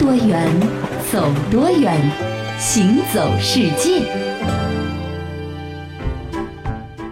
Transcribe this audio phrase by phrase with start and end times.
[0.00, 0.48] 多远，
[1.12, 1.94] 走多远，
[2.58, 4.00] 行走世界。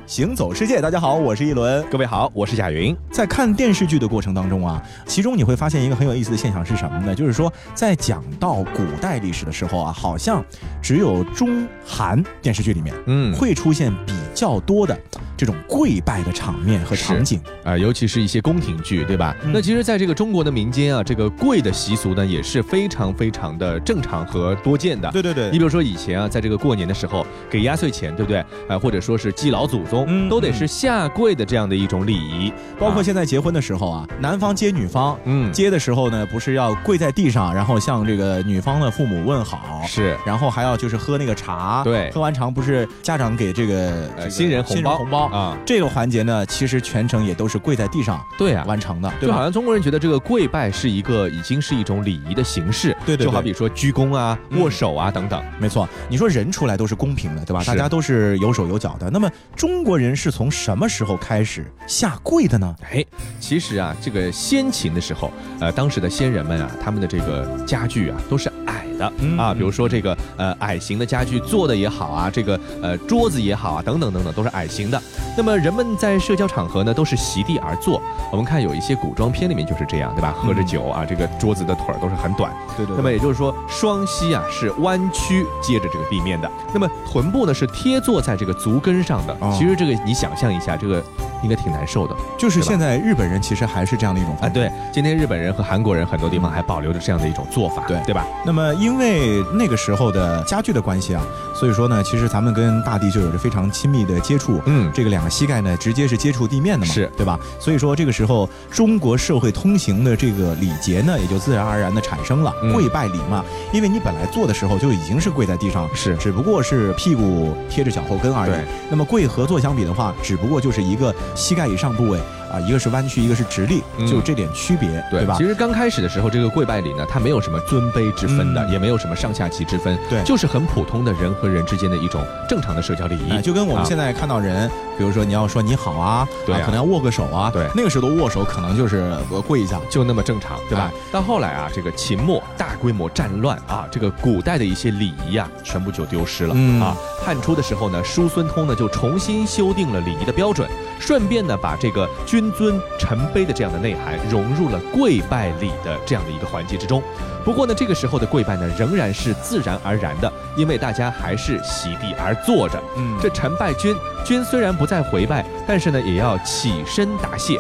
[0.06, 1.84] 行走世界，大家好，我是一轮。
[1.90, 2.96] 各位好，我是贾云。
[3.10, 7.14] 在看电视剧的过程当中啊，其中你会发现一个很有意思的现象是什么呢？
[7.14, 10.42] 就是说，在讲到古代历史的时候啊，好像
[10.80, 14.98] 只有中韩电视剧里面，嗯，会出现比较多的。
[15.38, 19.34] 这种跪拜的场面和场景啊，尤其是一些宫廷剧，对吧？
[19.52, 25.08] 那其实，在这个中国的民间啊，这个跪的习俗呢，也是非常非常的正常和多见的。
[25.12, 28.44] 对对对，你比如说以前啊，在这个过年的时候给压岁钱，对不对？
[28.68, 32.52] 啊，或者说是祭老祖宗，都得是下跪的这样的一种礼仪。
[32.76, 46.08] 包括现在结婚的时候啊，男方接女方，嗯，接的时候呢，不是要跪在地上，然后向这个女方的父母问好，是，然后还要就是喝那个茶，对，喝完茶不是家长给这个新人红包红包啊，这个环。
[46.08, 55.86] 节呢，其实全程也都是跪在地上，对啊，完成的，就好像中国人觉得这个跪拜是一个已经是一种礼仪的形式，对对，就好比说鞠躬啊、握手啊等等，没错。
[56.08, 57.62] 你说人出来都是公平的，对吧？
[57.64, 59.10] 大家都是有手有脚的。
[59.10, 62.74] 那么中国人是从什么时候开始下跪的呢？
[62.90, 63.04] 哎，
[63.38, 68.87] 其实啊，这个先秦的时候，呃，当时的先人们啊，他们的这个家具啊，都是矮。
[68.98, 69.06] 的
[69.38, 75.00] 啊，比如说这个呃矮型的家具做的也好啊，这个呃桌子也好啊，等等等等都是矮型的。
[75.36, 78.02] 那么人们在社交场合呢，都是席地而坐。
[78.32, 80.34] 我们看有一些古装片里面就是这样，对吧？
[80.36, 82.52] 喝着酒啊，这个桌子的腿儿都是很短。
[82.76, 82.96] 对对。
[82.96, 86.50] 那么也就是说，双膝啊是弯曲接着这个地面的。
[86.74, 89.36] 那么臀部呢是贴坐在这个足跟上的。
[89.56, 91.02] 其实这个你想象一下，这个
[91.42, 92.16] 应该挺难受的。
[92.36, 98.26] 就是现在日本人其实还是这样的一种啊，对，今天日本人和韩国人很多地方还保留着这样的一种做法，对对吧？
[98.44, 101.22] 那么因为那个时候的家具的关系啊，
[101.54, 104.60] 所以说呢，其实咱们跟大地就有着非常亲密的接触。
[104.66, 107.38] 嗯，这个两个膝盖呢，直接是接触地面的嘛，是对吧？
[107.58, 113.44] 所以说这个时候中国社会通行的这个礼节呢，也就自然而然的产生了跪拜礼嘛。
[113.72, 118.52] 因为你本来坐的时候就已经是跪在地上，是，只不过是屁股贴着脚后跟而已。
[118.88, 122.18] 那么跪和坐相比的话，只不过就是一个膝盖以上部位。
[122.52, 125.36] 啊，一个是弯曲，一个是直立，就这点区别，对吧？
[125.38, 139.12] 其实刚开始的时候，这个跪拜礼呢，它没有什么尊卑之分的，也没有什么上下级之分，对，就是很普通的人和人之间的一种正常的社交礼仪，就跟我们现在看到人，比如说你要说你好啊，对，可能要握个手啊，对，那个时候的握手可能就是
[139.46, 140.90] 跪一下，就那么正常，对吧？
[141.12, 146.54] 到后来啊，这个秦末大规模战乱啊，这个古代的一些礼仪啊，全部就丢失了
[146.84, 146.96] 啊。
[147.24, 153.18] 汉初的时候呢，叔孙通呢就重新修订了礼仪的标准，顺便呢把这个君尊臣。
[153.34, 157.02] 卑的这样的内涵融入了跪拜礼的这样的一个环节之中。
[157.44, 162.82] 不过呢，这个时候的跪拜呢，仍然是自然而然的，因为大家还是席地而坐着。
[162.96, 163.94] 嗯，这臣拜君，
[164.24, 167.58] 君虽然不再回拜，但是呢，也要起身答谢。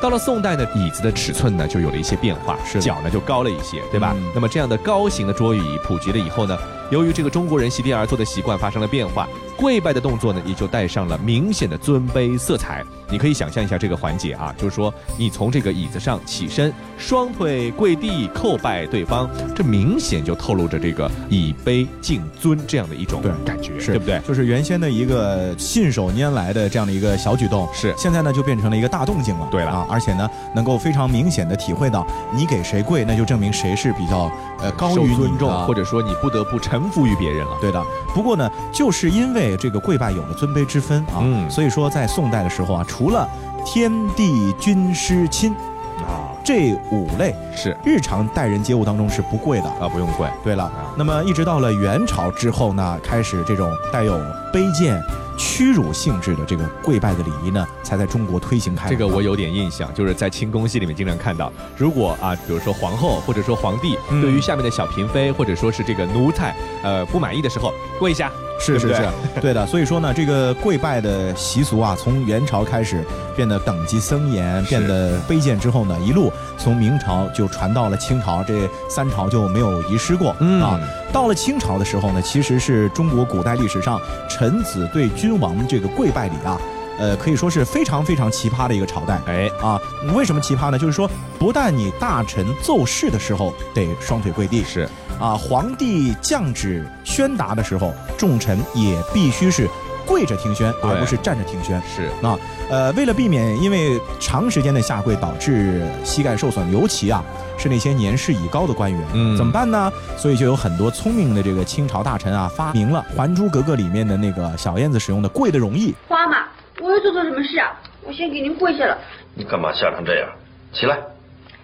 [0.00, 4.14] 到了宋代呢，椅子的尺寸呢就有了一些变化，脚呢就高了一些，对吧？
[4.32, 6.56] 那么这样的高型的桌椅普及了以后呢，
[6.90, 12.84] 由于这个中国人席地而坐的习惯发生了变化，跪拜的动作呢也就带上了明显的尊卑色彩。
[13.10, 24.20] 你可以想象一下这个环节啊，就是说你从这个椅子上起身，双腿跪地叩拜对方，这明显就透露着这个以卑敬尊这样的一种感觉，对不对？
[24.26, 29.48] 就是原先的一个信手拈来的这样的一个小举动，是现在呢就变成了一个大动静了。
[29.50, 34.30] 对了啊，而且呢能够非常明显的体会到，你给谁跪，那就证明谁是比较
[34.60, 37.56] 呃高于尊重，或者说你不得不臣服于别人了。
[37.60, 37.82] 对的。
[38.14, 42.84] 不过呢，就是因为这个跪拜有了尊卑之分啊，所以说在宋代的时候啊。
[42.98, 43.28] 除了
[43.64, 45.54] 天地君师亲
[45.98, 46.34] 啊。
[46.42, 47.76] 这五类是。
[47.84, 49.68] 日常待人接物当中是不贵的。
[49.68, 50.28] 啊，不用贵。
[50.42, 54.18] 对了，那么一直到了元朝之后呢，开始这种带有
[54.52, 55.02] 卑贱。
[55.40, 58.88] 屈辱性质的这个跪拜的礼仪呢，才在中国推行开。
[58.88, 61.52] 这个我有点印象，就是在清宫戏里面经常看到。
[61.76, 68.32] 如果啊，比如说皇后或者说皇帝对于下面的小嫔妃或者说是这个奴才，呃，不满意的时候，跪下。
[68.60, 69.08] 是是是，
[69.40, 69.64] 对的。
[69.64, 73.04] 所以说呢，这个跪拜的习俗啊，从元朝开始
[73.36, 80.30] 变得等级森严，变得卑贱之后呢，一路从明朝就传到了清朝，这三朝就没有遗失过
[80.60, 80.80] 啊。
[81.12, 85.38] 到了清朝的时候呢，其实是中国古代历史上臣子对君。
[85.38, 86.60] 王这个跪拜礼啊，
[86.98, 89.20] 呃，可以说是非常非常奇葩的一个朝代。
[89.26, 89.80] 哎啊，
[90.16, 90.76] 为什么奇葩呢？
[90.76, 91.08] 就是说，
[91.38, 94.88] 不但你大臣奏事的时候得双腿跪地，是
[95.20, 99.68] 啊，皇帝降旨宣达的时候，众臣也必须是
[100.08, 101.80] 跪着听宣，而不是站着听宣。
[101.82, 102.38] 是啊，
[102.70, 107.22] 呃，为了避免因为长时间的下跪导致膝盖受损，尤其啊。
[107.60, 109.92] 是那些年事已高的官员，嗯，怎么办呢？
[110.16, 115.92] 所以就有很多聪明的这个清朝大臣啊，发明了《还珠格格》里面的那个小燕子使用的跪的容易。
[116.06, 116.46] 花妈，
[116.80, 117.76] 我又做错什么事啊？
[118.04, 118.96] 我先给您跪下了。
[119.34, 120.28] 你干嘛吓成这样？
[120.72, 120.96] 起来。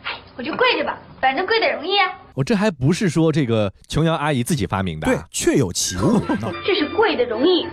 [0.02, 2.10] 哎，我就跪着吧，反正跪的容易啊。
[2.34, 6.20] 我这还不是说这个琼瑶阿姨自己发明的，对，确有其物。
[6.66, 7.68] 这是跪的容易，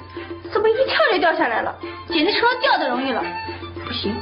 [0.51, 1.75] 怎么一跳就掉下来了？
[2.09, 3.24] 简直成了掉的容易了。
[3.86, 4.13] 不行，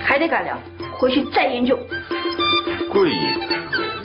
[0.00, 0.58] 还得改良，
[0.98, 1.78] 回去再研究。
[2.90, 3.10] 贵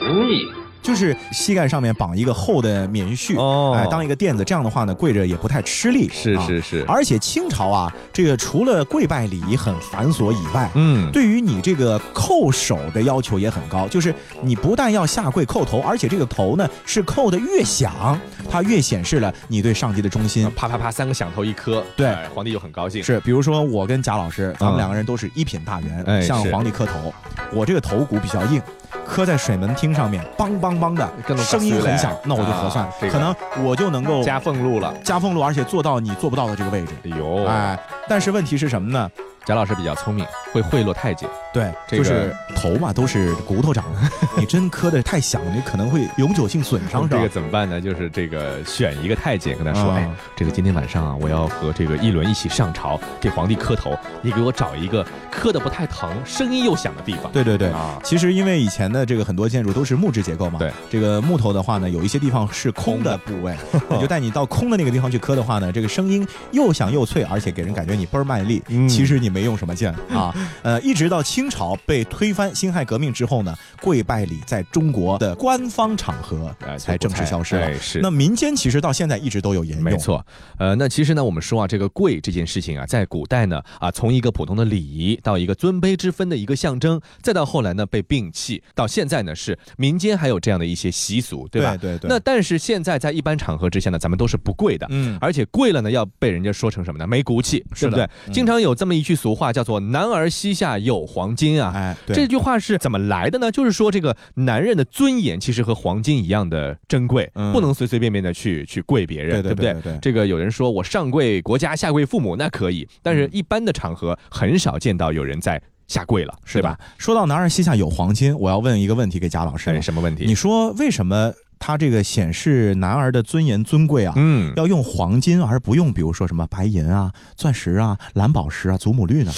[0.00, 0.63] 不易。
[0.84, 3.40] 就是膝盖上面绑一个厚的棉絮，
[3.72, 6.10] 哎，当一个垫子，这样的话呢，跪着也不太吃力。
[6.12, 6.84] 是是是。
[6.86, 18.20] 而且清朝啊，这个除了跪拜礼仪很繁琐以外，嗯，对于你这个叩首的要求也很高，就是你不但要下跪叩头，而且这个头呢是叩的越响，
[18.50, 20.50] 它越显示了你对上级的忠心。
[20.54, 23.02] 啪啪啪，三个响头一磕，对，皇帝就很高兴。
[23.02, 27.14] 是，比如说我跟贾老师，咱们两个人都是一品大员，向皇帝磕头，
[27.50, 28.60] 我这个头骨比较硬。
[29.06, 36.92] 磕在水门汀上面，梆梆梆的声音很响，那我就合算，可能我就能够加俸禄了，加俸禄，而且做到你做不到的这个位置。
[37.04, 37.78] 哎呦，哎，
[38.08, 39.10] 但是问题是什么呢？
[39.44, 41.28] 贾老师比较聪明，会贿赂太监。
[41.54, 44.00] 对，就是头嘛，都是骨头长的，
[44.36, 47.06] 你真磕的太响，你可能会永久性损伤。
[47.08, 47.80] 这个怎么办呢？
[47.80, 53.96] 就是这个选一个太监，跟他说：“哎，这个今天晚上啊，我要和这个一轮一起上朝，给皇帝磕头。
[54.20, 58.00] 你给我找一个磕的不太疼、声音又响的地方。”对对对啊！
[58.02, 63.56] 其实因为以前的这个很多建筑都是木质结构嘛，对，这个木头的话呢，有一些地方是空的部位，
[63.88, 68.60] 你就带你到空的那个地方去磕的话呢，这个声音又响又脆，而且给人感觉你倍儿卖力。
[68.88, 69.88] 其实你没用什么劲。
[70.10, 77.78] 啊，呃，一直到清朝被推翻辛亥革命之后呢，跪拜礼在中国的官方场合才正式消失了。
[77.78, 79.82] 是，那民间其实到现在一直都有沿用。
[79.82, 80.24] 没错，
[80.58, 91.76] 呃，那其实呢，我们说啊，这个跪这件事情啊，在古代呢，啊，从一个普通的礼仪到一个尊卑之分的一个象征，再到后来呢被摒弃，到现在呢是民间还有这样的一些习俗，对吧？
[91.76, 92.08] 对对。
[92.08, 97.06] 那但是现在在一般场合之下呢，咱们都是不跪的，嗯，而且跪了呢要被人家说成什么呢？
[97.06, 98.08] 没骨气，对不对？
[98.32, 100.78] 经常有这么一句俗话叫做“男儿膝下”。
[100.84, 101.72] 有黄金啊！
[101.74, 103.50] 哎，这句话是怎么来的呢？
[103.50, 109.74] 就是说，这个男人的尊严其实和黄金一样的珍贵，不能随随便便的去去跪别人，对不对？
[110.00, 116.78] 这个有人说我上跪国家，下跪父母，那可以，但是一般的场合很少见到有人在下跪了，是吧？
[116.98, 120.24] 说到男儿膝下有黄金，我要问一个问题给贾老师，什么问题？
[120.26, 121.32] 你说为什么？
[121.66, 129.32] 他这个显示男儿的尊严尊贵啊，嗯，要用黄金而不用，比如说什么白银啊、钻石啊、蓝宝石啊、祖母绿呢？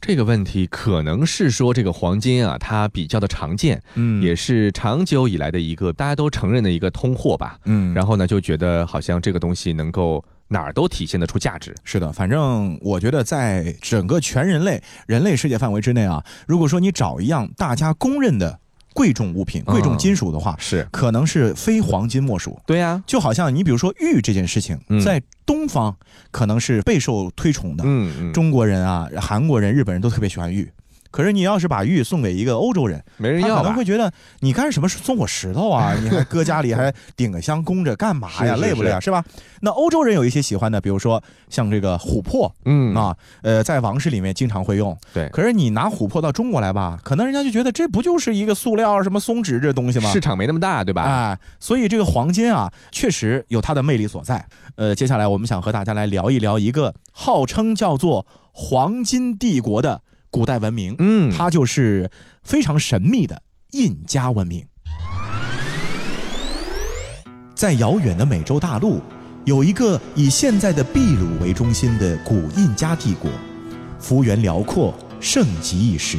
[0.00, 11.72] 这个问题可能是说这个黄金啊，它比较的常见，嗯，也是长久以来的一个大家都承认的一个通货吧，嗯，然后呢就觉得好像这个东西能够哪儿都体现得出价值。
[11.84, 18.58] 是的，反正我觉得在整个全人类人类世界范围之内啊，如果说你找一样大家公认的。
[18.94, 22.60] 贵重物品、贵重金属的话，是可能是非黄金莫属。
[22.66, 25.96] 对呀，就好像你比如说玉这件事情，在东方
[26.30, 27.84] 可能是备受推崇的。
[27.86, 30.70] 嗯嗯，中国人啊、韩国人、日本人都特别喜欢玉。
[31.10, 35.94] 可是你要是把玉送给一个欧洲人，没人要，可能会觉得你干什么送我石头啊？
[36.00, 38.56] 你还搁家里还顶个香供着干嘛呀？
[38.56, 39.00] 累不累啊？
[39.00, 39.24] 是吧？
[39.60, 44.96] 那欧洲人有一些喜欢的，比如说像这个琥珀，嗯啊，呃，在王室里面经常会用。
[45.12, 45.28] 对。
[45.30, 50.10] 可是你拿琥珀到中国来吧，可能人家就觉得这不就是一个塑料什么松脂这东西吗？
[50.12, 51.02] 市场没那么大，对吧？
[51.02, 54.46] 哎，所以这个黄金啊，确实有它的魅力所在。
[54.76, 60.02] 呃，接下来我们想和大家来聊一聊一个号称叫做黄金帝国的。
[60.30, 62.10] 古代文明，嗯，它就是
[62.42, 63.42] 非常神秘的
[63.72, 64.64] 印加文明。
[67.54, 69.02] 在遥远的美洲大陆，
[69.44, 73.30] 有一个以现在的秘鲁为中心的古印加帝国，
[73.98, 76.18] 幅员辽阔，盛极一时。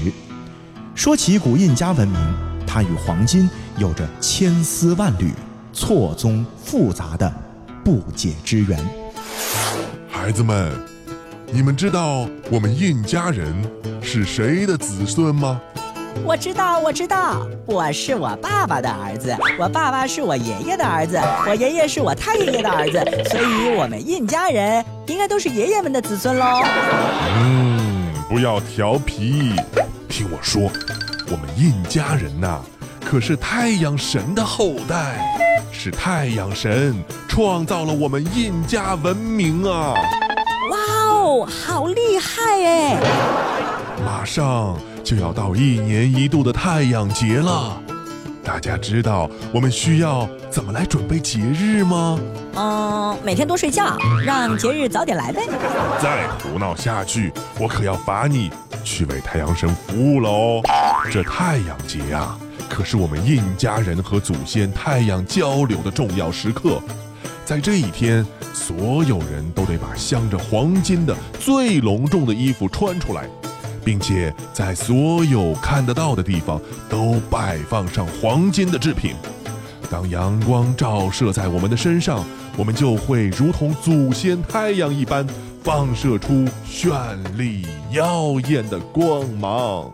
[0.94, 2.36] 说起古印加文明，
[2.68, 5.32] 它与黄金有着千丝万缕、
[5.74, 7.34] 错综复杂的
[7.84, 8.78] 不解之缘。
[10.10, 10.91] 孩子们。
[11.54, 13.54] 你们知道我们印加人
[14.02, 15.60] 是谁的子孙吗？
[16.24, 26.64] 我知道，我知道，我是我爸爸的儿子，我爸爸是我爷爷的儿子，我爷爷是我太爷爷的儿子，所以我们印加人应该都是爷爷们的子孙喽。
[27.36, 29.54] 嗯，不要调皮，
[30.08, 30.72] 听我说，
[31.30, 32.62] 我们印加人呐，
[33.04, 35.20] 可是太阳神的后代，
[35.70, 36.96] 是太阳神
[37.28, 39.94] 创造了我们印加文明啊。
[41.40, 42.98] 好厉害哎！
[44.06, 47.82] 马上就要到一年一度的太阳节了，
[48.44, 52.20] 大家知道我们需要怎么来准备节日吗？
[52.56, 55.42] 嗯，每天多睡觉，让节日早点来呗。
[56.02, 58.52] 再胡闹下去，我可要罚你
[58.84, 60.62] 去为太阳神服务喽。
[61.10, 62.38] 这太阳节啊，
[62.70, 66.82] 可是我们印加人和祖先太阳交流的重要时刻。
[67.52, 73.28] 在这一天，所有人都得把镶着黄金的最隆重的衣服穿出来，
[73.84, 79.16] 并且在所有看得到的地方都摆放上黄金的制品。
[79.90, 82.24] 当阳光照射在我们的身上，
[82.56, 85.28] 我们就会如同祖先太阳一般，
[85.62, 89.92] 放射出绚丽耀眼的光芒。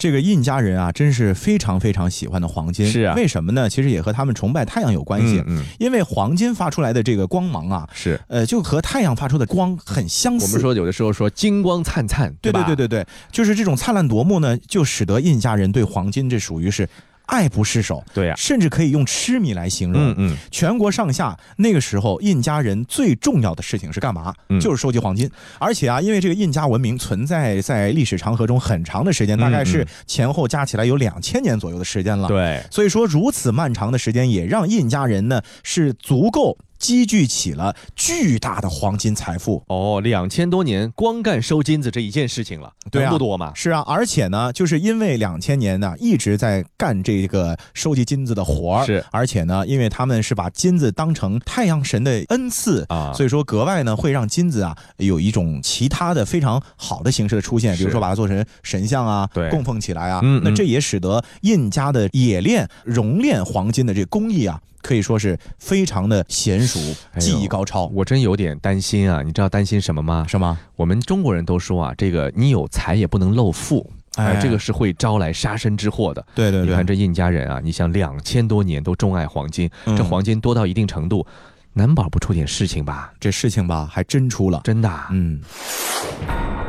[0.00, 2.86] 这个印加人啊，真是非常非常喜欢的黄金。
[2.86, 3.68] 是啊，为什么呢？
[3.68, 5.44] 其实也和他们崇拜太阳有关系。
[5.46, 10.46] 嗯，因为黄金发出来的这个光芒啊，是呃，就和太阳发出的光很相似。
[10.46, 16.88] 我们说有的时候说金光灿灿，对对对对对，就是这种灿烂夺目呢，就使得印加人对黄金这属于是。
[17.30, 20.10] 爱不释手，对呀，甚至可以用痴迷来形容。
[20.10, 24.34] 嗯嗯，全国上下那个时候，印加人最重要的事情是干嘛？
[24.60, 25.30] 就是收集黄金。
[25.58, 32.28] 而且啊，因为这个印加文明存在在历史长河中很长的时间，大概是前后加起来有两千年左右的时间了。
[32.28, 36.58] 对，所以说如此漫长的时间，也让印加人呢是足够。
[36.80, 39.62] 积聚起了巨大的黄金财富。
[39.68, 43.52] 哦，两千多年光干收金子这一件事情了，对不多嘛？
[43.54, 60.40] 是啊，而且呢，就是因为两千年呢一直在干这个收集金子的活儿，是，而且呢，因为他们是把金子当成太阳神的恩赐啊，所以说格外呢会让金子啊有一种其他的非常好的形式的出现，比如说把它做成神像啊，对，供奉起来啊，嗯。
[60.42, 64.58] 那这也使得印加的冶炼、熔炼黄金的这工艺啊。
[64.82, 66.78] 可以说是非常的娴熟，
[67.18, 67.86] 技艺高超。
[67.86, 69.22] 我真有点担心啊！
[69.22, 70.24] 你知道担心什么吗？
[70.28, 70.58] 什么？
[70.76, 76.24] 我们中国人都说啊，这个你有财也不能露富，哎，这个是会招来杀身之祸的。
[76.34, 81.26] 对对对，你看这印家人啊，你像两千多年都钟爱黄金，这黄金多到一定程度，
[81.74, 83.12] 难保不出点事情吧？
[83.20, 84.90] 这事情吧，还真出了，真的。
[85.10, 85.40] 嗯。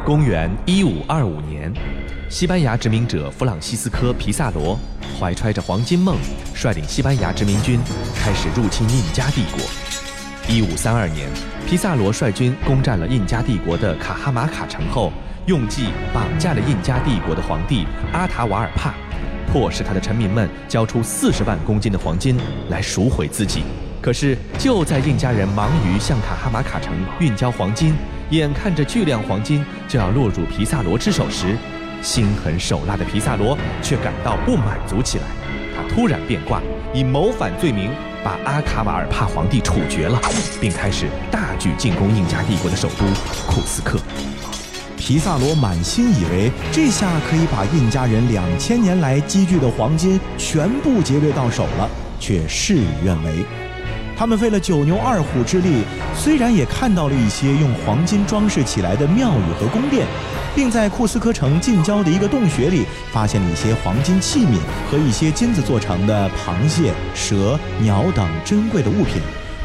[0.04, 1.72] 公元一五二五年，
[2.28, 4.78] 西班牙殖民者弗朗西斯科·皮萨罗
[5.20, 6.18] 怀揣着黄金梦，
[6.56, 7.80] 率领西班牙殖民军
[8.16, 9.62] 开始入侵印加帝国。
[10.50, 11.30] 一五三二年，
[11.68, 15.14] 皮萨罗率军攻占了印加帝国的卡哈马卡城后，
[15.46, 18.96] 用计绑架了印加帝国的皇帝阿塔瓦尔帕，
[19.54, 22.36] 迫使他的臣民们交出四十万公斤的黄金
[22.70, 23.62] 来赎回自己。
[24.02, 27.94] 可是，就在印加人忙于向卡哈马卡城运交黄金。
[28.32, 31.56] 眼看着巨量黄金就要落入皮萨罗之手时，
[32.02, 35.26] 心狠手辣的皮萨罗却感到不满足起来。
[35.76, 36.62] 他突然变卦，
[36.94, 37.92] 以谋反罪名
[38.24, 40.20] 把阿卡瓦尔帕皇帝处决了，
[40.60, 43.06] 并开始大举进攻印加帝国的首都
[43.46, 44.00] 库斯克。
[44.98, 51.90] 皮萨罗满心以为这下可以把印加人两千年来积聚的黄金全部劫掠到手了，
[52.20, 53.46] 却事与愿违。
[54.18, 55.84] 他们费了九牛二虎之力，
[56.16, 60.06] 虽然也看到了一些用黄金装饰起来的庙宇和宫殿，
[60.56, 64.60] 并在库斯科城近郊的一个洞穴里发现了一些黄金器皿
[64.92, 69.16] 和一些金子做成的螃蟹、蛇、鸟等珍贵的物品，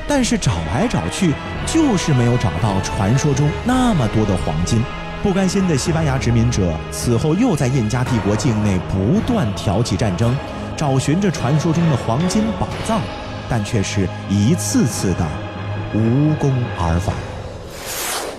[0.09, 1.35] 但是找来找去，
[1.67, 4.83] 就是没有找到传说中那么多的黄金。
[5.23, 10.35] 不甘心的西班牙殖民者此后又在印加帝国境内不断挑起战争，
[10.77, 13.01] 找寻着传说中的黄金宝藏。
[13.49, 15.27] 但却是一次次的
[15.95, 17.15] 无功而返。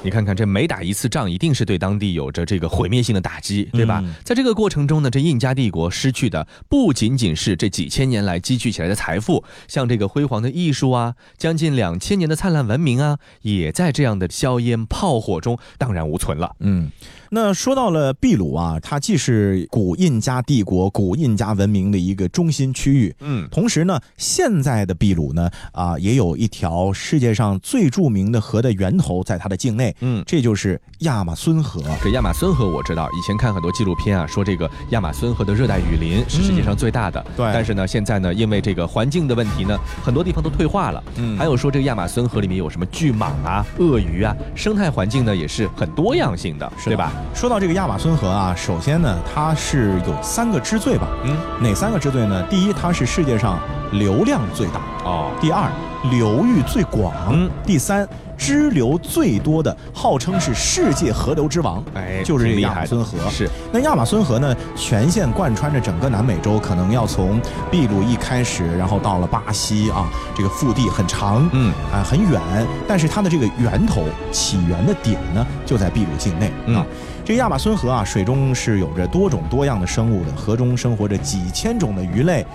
[0.04, 4.02] 你看看，这每打一次仗，一定是对当地有着这个毁灭性的打击，对吧？
[4.24, 16.56] 在这个过程中呢，这印加帝国失去的不仅仅是这几千年来积聚起来的财富，像这个辉煌的艺术啊，将近两千年的灿烂文明啊，也在这样的硝烟炮火中荡然无存了。
[16.60, 16.92] 嗯。
[17.30, 31.82] 那说到了秘鲁啊，它既是古印加帝国、古印加文明的一个中心区域，嗯，同时呢，现在的秘鲁呢，啊，也有一条世界上最著名的河的源头在它的境内，嗯，这就是亚马孙河。
[32.04, 37.46] 这亚马孙河我知道，以前看很多纪录片啊，说这个亚马孙河的热带雨林是世界上最大的，对。
[37.54, 41.38] 但是呢，现在呢，因为这个环境的问题呢，很多地方都退化了，嗯。
[41.38, 47.12] 还有说这个亚马孙河里面有什么巨蟒啊、鳄鱼啊，生态环境呢也是很多样性的，对吧？
[47.34, 51.08] 说到这个亚马孙河啊，首先呢，它是有三个之最吧？
[51.24, 52.44] 嗯，哪三个之最呢？
[52.50, 53.60] 第一，它是世界上
[53.92, 55.70] 流量最大哦；第二，
[56.10, 58.08] 流域最广；嗯，第三。
[58.38, 63.18] 支流最多的，号称是世界河流之王，哎，就是这个亚马孙河。
[63.30, 67.42] 是，那亚马孙河呢，全线贯穿着整个南美洲，可能要从
[67.72, 72.42] 秘鲁一开始，然后到了巴西啊，这个腹地很长，嗯，啊很远，
[72.88, 76.86] 但是它的这个源头起源的点呢，就在秘鲁境内啊。
[77.26, 82.46] 这亚马孙河啊，水中是有着多种多样的生物的，河中生活着几千种的鱼类。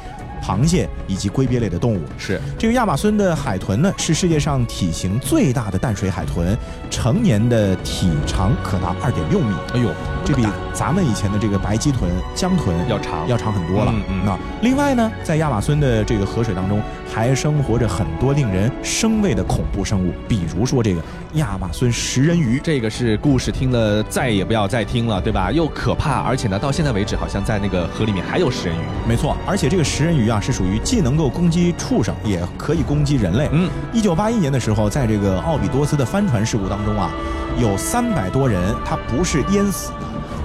[0.43, 2.01] 螃蟹以及龟鳖类的动物。
[2.19, 6.57] 是这个亚马孙的海豚呢，是世界上体型最大的淡水海豚，
[6.91, 9.55] 成年的体长可达二点六米。
[9.75, 9.91] 哎呦，
[10.25, 13.93] 这比咱们以前的这个白鳍豚、江豚要长要长很多了。
[13.95, 16.83] 嗯嗯那另外呢，在亚马孙的这个河水当中，
[17.13, 21.03] 还生活着很多令人生畏的恐怖生物，比如说这个
[21.35, 22.61] 亚马孙食人鱼。
[22.63, 25.51] 这个是故事听了再也不要再听了，对吧？
[25.51, 28.81] 又可怕，而且呢，到现在为止好像在那个河里面还有食人鱼。
[29.09, 33.49] 没错，而且这个食人鱼啊，是属于既能够攻击畜生，也可以攻击人类。
[33.53, 37.11] 嗯，一九八一年的时候，在这个奥比多斯的帆船事故当中啊，
[37.59, 39.97] 有三百多人他不是淹死的，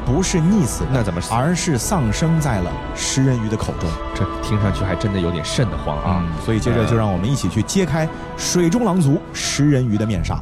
[0.06, 6.24] 不是溺死的，那怎么死而是丧生在了食人鱼的口中这听上去还真的有点瘆得慌啊！
[6.44, 10.40] 所以接着就让我们一起去揭开水中狼族食人鱼的面纱。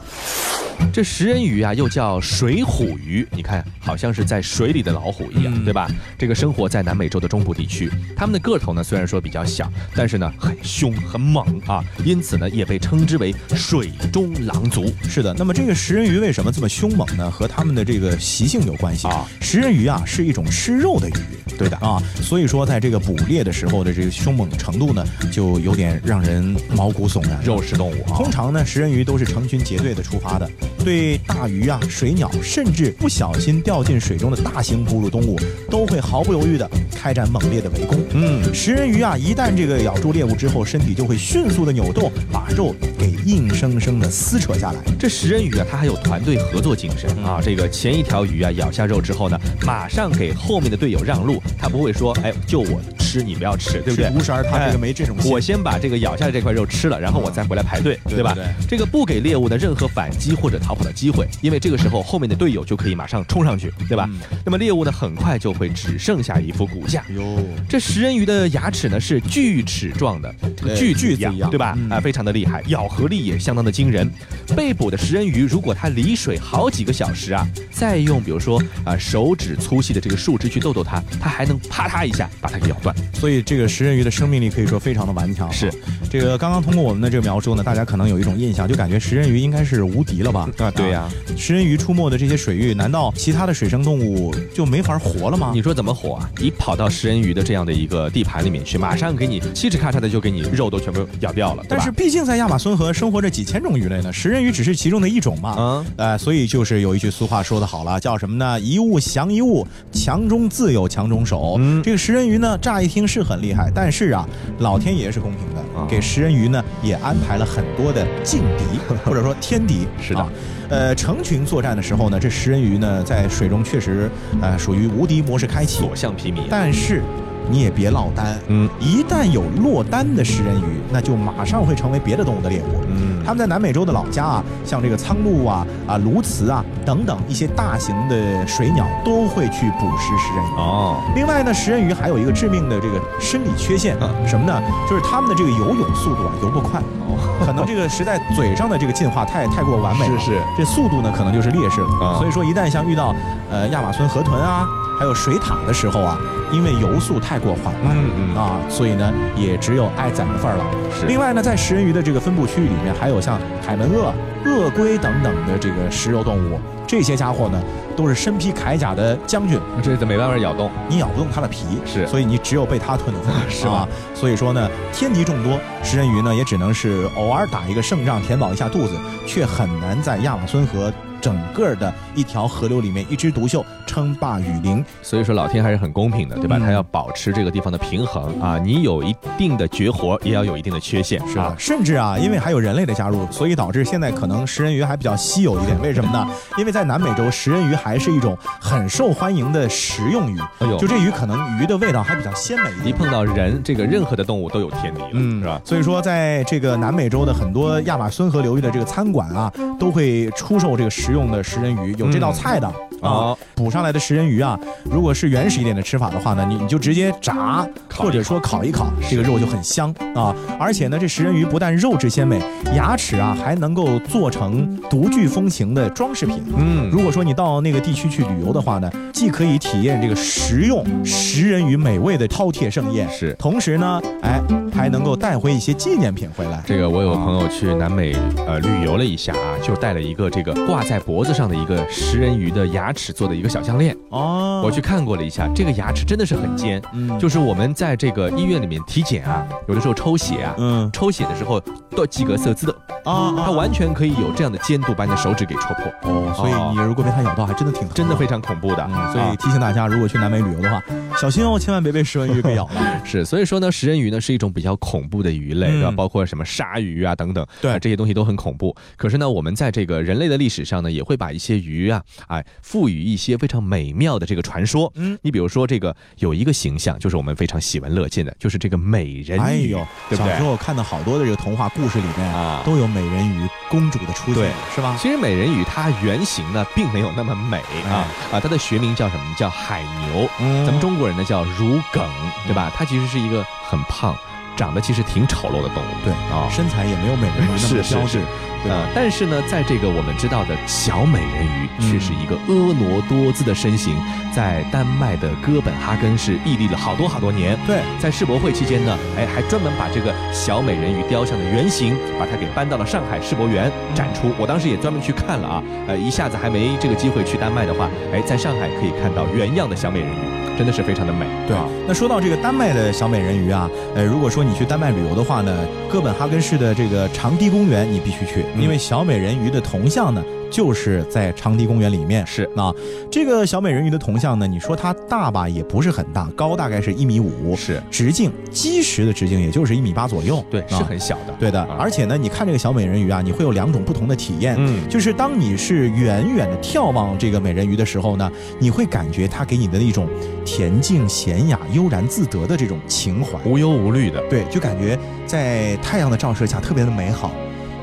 [0.94, 5.90] 这食人鱼啊，又叫水虎鱼，你看，好像是在水里的老虎一样，嗯对吧？
[6.18, 14.94] 这个生活在南美洲的中部地区，它们的个头呢虽然说比较小，但是呢很凶很猛啊，因此呢也被称之为水中狼族。
[15.10, 17.30] 是的，那么这个食人鱼为什么这么凶猛呢？
[17.30, 19.28] 和它们的这个习性有关系啊。
[19.42, 21.14] 食人鱼啊是一种吃肉的鱼，
[21.58, 27.42] 对的 啊，所以说在这个捕猎的时候的这个凶猛程度呢，就有点让人毛骨悚然。
[27.44, 30.50] 肉食动物啊通，常呢，食人鱼都是成群结队的出发的，
[30.84, 38.04] 对大鱼啊、水鸟，甚至不小心掉进水中的大型哺乳动物，都会毫不犹豫的开展猛烈的围攻。
[38.14, 44.80] 嗯，食人鱼啊，一旦这个咬住猎物之后，身体就会迅速的扭动，把肉给硬生生的撕扯下来。
[44.98, 47.40] 这食人鱼啊，它还有团队合作精神啊。
[47.44, 54.06] 这个前一条鱼啊咬下肉之后呢，马上给后面的队友让路，它不会说，哎，就我吃，你不要吃，对不对？
[54.06, 58.34] 是无食儿它这个没这种心我先把这个咬下的这块肉吃了，然后我再回来排队，对吧？
[58.34, 64.08] 对对这个不给猎物呢任何反击或者逃跑的机会，因为这个时候后面的队友就可以马上冲上去，对吧？
[64.10, 67.04] 嗯那么猎物呢很快就会只剩下一副骨架。
[67.16, 70.34] 哟，这食人鱼的牙齿呢是锯齿状的，
[70.76, 71.74] 锯子一样，锯子一样对吧？
[71.78, 74.10] 嗯啊，非常的厉害，咬合力也相当的惊人。
[74.56, 82.96] 被捕的食人鱼，如果它离水好几个小时啊，再用比如说啊手指粗细的这个树枝去逗逗它，它还能啪嗒一下把它给咬断。
[83.14, 85.52] 所以这个食人鱼的生命力可以说非常的顽强啊。
[85.52, 85.72] 是
[86.10, 90.50] 这个刚刚通过我们的这个描述呢，大家可能有一种印象，就感觉食人鱼应该是无敌了吧？
[90.60, 95.52] 啊对呀食人鱼出没的这些水域，难道其他的水生动物就没法活了吗？
[95.54, 96.30] 你说怎么活啊？
[96.40, 105.56] 你跑到食人鱼的这样的一个地盘里面去，马上给你嘁哧咔嚓的就给你肉都全部咬掉了，但是毕竟在亚马孙河生活着几千种鱼类呢，食人鱼只是其中的一种嘛。
[105.58, 108.60] 嗯呃，所以就是有一句俗话说得好了，叫什么呢？
[108.60, 111.56] 一物降一物，强中自有强中手。
[111.58, 114.28] 嗯这个食人鱼呢，乍一听是很厉害，但是啊，
[114.60, 119.88] 老天爷是公平的，啊给食人鱼呢也安排了很多的劲敌， 或者说天敌。
[120.00, 120.30] 是的啊
[120.70, 124.10] 呃，成群作战的时候呢，这食人鱼呢在水中确实
[124.42, 126.48] 呃属于无敌模式开启，所向披靡啊。
[126.50, 127.02] 但是
[127.50, 132.84] 你也别落单，嗯一旦有落单的食人鱼，那就马上会成为别的动物的猎物。
[132.90, 140.56] 嗯他们在南美洲的老家啊，像这个苍鹭啊、啊鸬鹚啊等等一些大型的水鸟都会去捕食食人鱼。
[140.58, 144.62] 哦，另外呢，食人鱼还有一个致命的这个生理缺陷，什么呢？
[144.88, 151.88] 就是它们的这个游泳速度啊游不快，哦可能这个实在嘴上的这个进化太太过完美了，是是这速度呢可能就是劣势了。
[152.00, 153.16] 啊所以说，一旦像遇到
[153.50, 154.66] 呃亚马孙河豚啊，
[155.00, 156.18] 还有水獭的时候啊，
[156.52, 160.64] 因为游速太过缓慢，嗯嗯啊，所以呢也只有挨宰的份儿了。
[160.98, 164.14] 是另外呢，在食人鱼的这个分布区域里面，还有像海门鳄、
[164.46, 167.62] 鳄龟等等的这个食肉动物，这些家伙呢
[167.96, 170.70] 都是身披铠甲的将军，这没办法咬动。
[170.88, 173.88] 你咬不动它的皮，是所以你只有被它吞的份，是吧啊？
[174.14, 178.98] 所以说呢，天敌众多，食人鱼呢也只能是偶尔打一个胜仗，填饱一下肚子，
[179.28, 180.92] 却很难在亚马孙河
[181.26, 184.86] 整个的一条河流里面一枝独秀，称霸雨林。
[185.02, 186.58] 所以说老天还是很公平的，对吧？
[186.60, 188.60] 嗯他要保持这个地方的平衡啊。
[188.60, 191.56] 你有一定的绝活，也要有一定的缺陷，是啊吧？
[191.58, 195.76] 甚至啊，因为还有人类的加入，所以导致现在可能食人鱼还比较稀有一点。
[195.82, 196.28] 为什么呢？
[196.60, 200.40] 因为在南美洲，食人鱼还是一种很受欢迎的食用鱼。
[200.60, 202.88] 哎呦就这鱼可能鱼的味道还比较鲜美一点。
[202.90, 205.60] 一碰到人，这个任何的动物都有天敌了，嗯，是吧？
[205.66, 213.38] 所以说，在这个南美洲的很多亚马孙河流域的这个餐馆啊，都会出售这个食用的食人鱼，有这道菜的、啊哦。
[213.56, 220.36] 捕上来的食人鱼啊，如果是原始一点的吃法的话呢，你你就直接炸，或者说烤一烤，这个肉就很香啊。
[220.60, 222.42] 而且呢，这食人鱼不但肉质鲜美，
[222.76, 226.44] 牙齿啊还能够做成独具风情的装饰品。
[226.58, 234.42] 嗯如果说你到那个地区去旅游的话呢，既可以体验这个食用食人鱼美味的饕餮盛宴，是同时呢，哎，
[234.74, 236.62] 还能够带回一些纪念品回来。
[236.66, 238.14] 这个我有个朋友去南美
[238.46, 243.96] 呃旅游了一下啊，就带了一个这个挂在脖子上的一个食人鱼的牙齿做的一个小项链。
[244.10, 258.90] 哦，我去看过了一下，这个牙齿真的是很尖，嗯就是我们在这个医院里面体检啊，有的时候抽血啊，嗯抽血的时候都几个色字的，啊它完全可以有这样的尖度把你的手指给戳破，哦，所以你如果被它咬到，还真的挺真的非常恐怖的。
[258.90, 260.82] 嗯，所以啊提醒大家，如果去南美旅游的话，
[261.18, 262.82] 小心哦，千万别被食人鱼给咬了。
[263.06, 265.92] 是，所以说呢，食人鱼呢是一种比较恐怖的鱼类，嗯对吧？
[265.96, 268.76] 包括什么鲨鱼啊等等，对啊这些东西都很恐怖。
[268.98, 274.92] 可是呢，我们在这个人类的历史上呢，也会把一些鱼啊，哎，赋予一些非常美妙的这个传说。
[274.96, 280.44] 嗯，你比如说这个有一个形象，就是我们非常喜闻乐见的，就是这个美人鱼，哎呦，对不对小时？
[280.44, 284.96] 候看到好多的这个童话故事里面啊都有美人鱼公主的出现，对是吧？
[285.02, 287.58] 其实美人鱼它原型呢并没有那么美
[287.90, 289.36] 啊哎啊，它的学名叫什么？
[289.38, 290.30] 叫海牛。
[290.40, 292.08] 嗯咱们中国人呢叫如梗，
[292.46, 292.72] 对吧？
[292.76, 294.16] 它其实是一个很胖，
[294.56, 295.88] 长得其实挺丑陋的动物。
[296.04, 298.22] 对啊，身材也没有美人鱼那么 是是标致
[298.70, 298.88] 呃？
[298.94, 303.96] 但是呢，在这个我们知道的小美人鱼，嗯却是一个婀娜多姿的身形，
[304.34, 307.58] 在丹麦的哥本哈根是屹立了好多好多年。
[307.68, 314.32] 对，在世博会期间呢，哎，还专门把这个小美人鱼雕像的原型，把它给搬到了上海世博园展出。
[314.38, 321.26] 我当时也专门去看了啊，呃，一下子还没这个机会去丹麦的话，哎，在上海可以看到原样的小美人鱼，真的是非常的美。
[321.48, 332.26] 对啊，那说到这个丹麦的小美人鱼啊，呃，如果说你去丹麦旅游的话呢，哥本哈根市的这个长堤公园你必须去，嗯因为小美人鱼的铜像呢就是在长堤公园里面。
[332.26, 332.74] 是那
[333.12, 341.34] 这个小美人鱼的铜像呢，你说它大吧，也不是很大，高大概是一米五，是，直径基石的直径也就是一米八左右，对，啊是很小的。
[341.40, 341.62] 对的。
[341.62, 344.56] 啊而且呢，你看这个小美人鱼啊，你会有两种不同的体验。
[344.58, 350.08] 嗯，就是当你是远远的眺望这个美人鱼的时候呢，你会感觉它给你的一种
[350.46, 353.40] 恬静娴雅、悠然自得的这种情怀。
[353.46, 354.22] 无忧无虑的。
[354.30, 357.32] 对，就感觉在太阳的照射下特别的美好。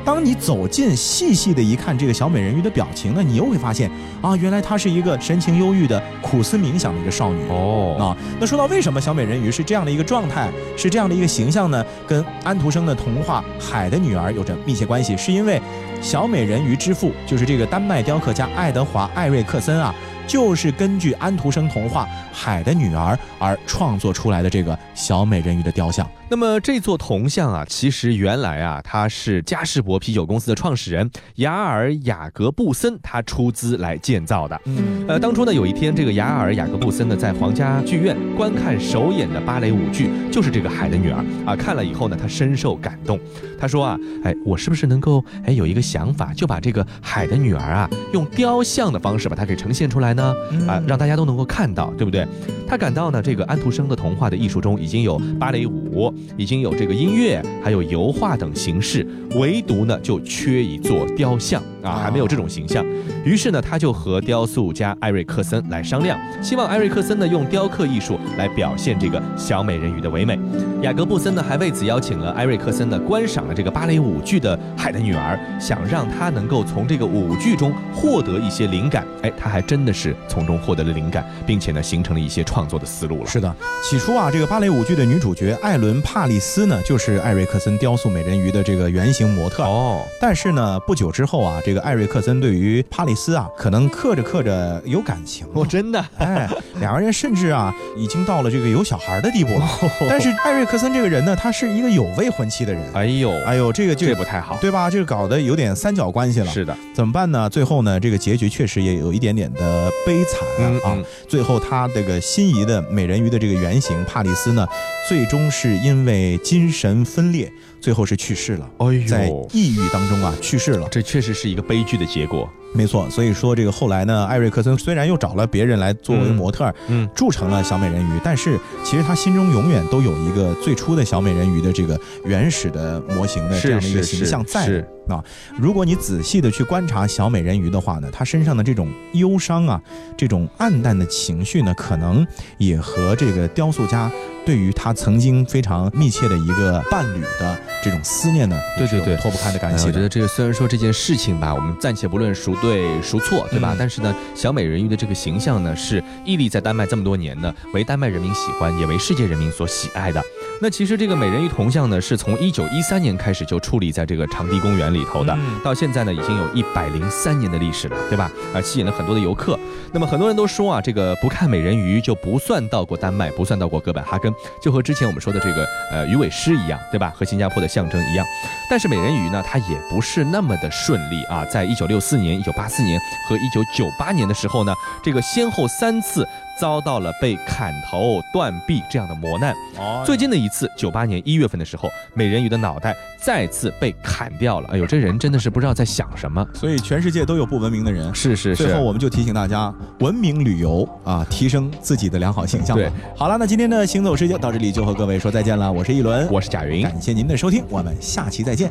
[0.04, 7.40] 当你走近细细的一看这个小美人鱼的表情呢，你又会发现啊，原来她是一个神情忧郁的苦思冥想的一个少女。
[7.48, 11.84] 哦啊，那说到为什么小美人鱼是这样的一个状态，是这样的一个形象呢？
[12.06, 15.60] 跟安徒生的童话《海的女儿》有着密切关系，是因为
[16.00, 19.94] 小美人鱼之父就是这个丹麦雕刻家爱德华·艾瑞克森啊，
[20.32, 26.10] 就是根据安徒生童话《海的女儿》而创作出来的这个小美人鱼的雕像。
[26.30, 34.58] 那么这座铜像啊，其实原来啊，它是嘉士伯啤酒公司的创始人雅尔·雅格布森他出资来建造的。
[34.64, 41.54] 嗯呃，当初呢，有一天，这个雅尔·雅格布森呢，在皇家剧院观看首演的芭蕾舞剧，就是这个《海的女儿》啊。
[41.54, 43.20] 看了以后呢，他深受感动。
[43.60, 50.21] 他说啊，哎，我是不是能够哎有一个想法，就把这个《海的女儿》啊，用雕像的方式把它给呈现出来呢？
[50.66, 52.26] 啊，让大家都能够看到，对不对？
[52.66, 62.84] 他感到呢，这个安徒生的童话的艺术中已经有芭蕾舞，已经有这个音乐，还有油画等形式，唯独呢就缺一座雕像啊，还没有这种形象。
[63.24, 70.38] 于是呢，他就和雕塑家艾瑞克森来商量，希望艾瑞克森呢用雕刻艺术来表现这个小美人鱼的唯美。
[70.80, 79.06] 雅各布森呢还为此邀请了艾瑞克森呢观赏了这个芭蕾舞剧的《海的女儿》，想让他能够从这个舞剧中获得一些灵感。
[79.22, 83.26] 哎，他还真的是从中获得了灵感，并且呢形成了一些创作的思路了。
[83.26, 89.62] 是的，起初啊，这个芭蕾舞剧的女主角艾伦·帕利斯呢，就是艾瑞克森雕塑美人鱼的这个原型模特。
[89.64, 95.52] 哦，但是呢，不久之后啊，这个艾瑞克森对于帕利斯啊，可能刻着刻着有感情了。
[95.54, 96.48] 哦，真的，哎，
[96.80, 99.68] 两个人甚至啊，已经到了这个有小孩的地步了。
[100.08, 102.82] 但是艾瑞克森这个人呢，他是一个有未婚妻的人。
[102.94, 104.56] 哎呦，哎呦，这个就这不太好。
[104.60, 104.88] 对吧？
[104.88, 106.46] 这个搞得有点三角关系了。
[106.46, 107.48] 是的，怎么办呢？
[107.50, 110.94] 最后呢，这个结局确实也有一点点的悲惨嗯啊。
[110.96, 114.66] 嗯最后，他这个心仪的美人鱼的这个原型帕里斯呢，
[115.08, 117.50] 最终是因为精神分裂，
[117.80, 118.70] 最后是去世了。
[118.78, 120.88] 哎在，抑郁当中啊去世了。
[120.90, 122.48] 这确实是一个悲剧的结果。
[122.74, 135.22] 没错，所以说这个后来呢，艾瑞克森虽然又找了别人来作为模特儿，嗯，铸成了小美人鱼，但是其实他心中永远都有一个最初的小美人鱼的这个原始的模型的这样的一个形象在是啊。
[135.58, 139.80] 如果你仔细的去观察小美人鱼的话呢，她身上的这种忧伤啊，
[140.16, 142.26] 这种暗淡的情绪呢，可能
[142.58, 144.10] 也和这个雕塑家
[144.44, 149.16] 对于他曾经非常密切的一个伴侣的这种思念呢，对对对。
[149.18, 153.74] 脱不开的干系我觉得这个虽然说这件事情吧，我们暂且不论孰对孰错，对吧？
[153.74, 160.22] 嗯但是呢，小美人鱼的这个形象呢，是屹立在丹麦这么多年呢，为丹麦人民喜欢，也为世界人民所喜爱的。
[160.62, 168.30] 那其实这个美人鱼铜像呢，是从一九一三年开始就矗立在这个长堤公园里头的，到现在呢，已经有一百零三年的历史了，对吧？
[168.54, 169.58] 啊，吸引了很多的游客。
[169.90, 177.12] 那么很多人都说啊，这个不看美人鱼就不算到过丹麦，不算到过哥本哈根，就和之前我们说的这个呃鱼尾狮一样，对吧？
[177.16, 178.24] 和新加坡的象征一样。
[178.70, 181.44] 但是美人鱼呢，它也不是那么的顺利啊。
[181.46, 184.72] 在一九六四年、一九八四年和一九九八年的时候呢，
[185.02, 186.24] 这个先后三次。
[186.60, 189.54] 遭到了被砍头断臂这样的磨难。
[189.78, 194.68] 哦，最近的一次，九八年一月份的时候，美人鱼的脑袋再次被砍掉了。
[194.72, 196.46] 哎呦，这人真的是不知道在想什么。
[196.54, 198.14] 所以全世界都有不文明的人。
[198.14, 198.64] 是是是。
[198.64, 202.76] 最后我们就提醒大家，文明旅游啊，提升自己的良好形象。
[202.76, 205.70] 对，好了，那今天的行走世界到这里就和各位说再见了。
[205.72, 208.70] 我是一轮，我是贾云，感谢您的收听，我们下期再见。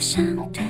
[0.00, 0.69] 我想对。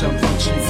[0.00, 0.69] 想放弃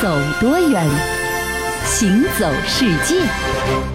[0.00, 0.08] 走
[0.40, 0.82] 多远，
[1.84, 3.89] 行走世界。